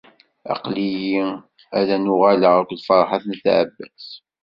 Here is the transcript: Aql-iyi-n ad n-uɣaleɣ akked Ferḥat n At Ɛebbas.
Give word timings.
Aql-iyi-n 0.53 1.31
ad 1.79 1.89
n-uɣaleɣ 1.97 2.53
akked 2.61 2.79
Ferḥat 2.87 3.23
n 3.25 3.31
At 3.37 3.45
Ɛebbas. 3.57 4.07